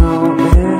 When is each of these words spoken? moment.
moment. 0.00 0.77